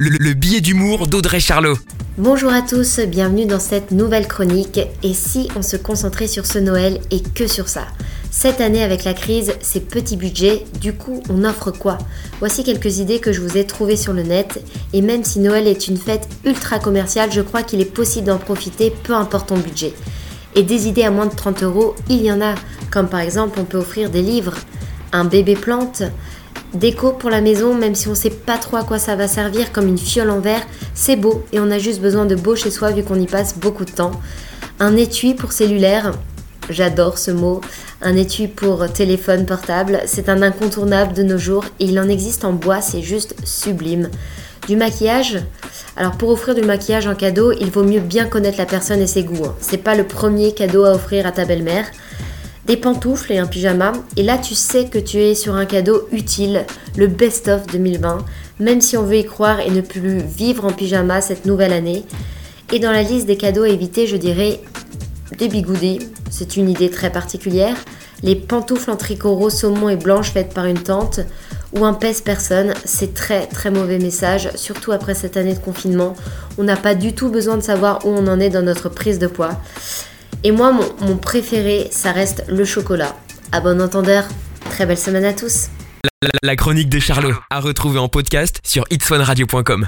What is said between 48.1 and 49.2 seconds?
connaître la personne et